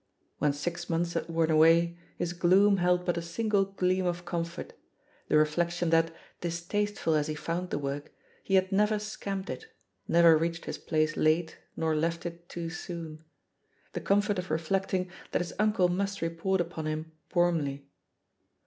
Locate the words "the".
5.27-5.37, 7.69-7.77, 13.93-14.03